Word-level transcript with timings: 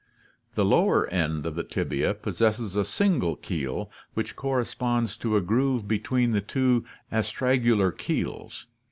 The 0.55 0.65
lower 0.65 1.07
end 1.11 1.45
of 1.45 1.53
the 1.53 1.61
tibia 1.63 2.15
possesses 2.15 2.75
a 2.75 2.83
single 2.83 3.35
keel 3.35 3.91
which 4.15 4.35
corresponds 4.35 5.15
to 5.17 5.35
a 5.37 5.41
groove 5.41 5.87
between 5.87 6.31
the 6.31 6.41
two 6.41 6.83
as 7.11 7.31
tragalar 7.31 7.91
keels. 7.95 8.65